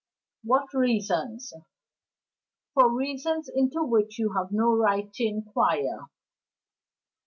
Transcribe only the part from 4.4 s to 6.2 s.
no right to inquire."